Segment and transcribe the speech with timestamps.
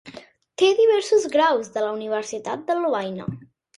[0.61, 3.29] Té diversos graus de la Universitat de Lovaina.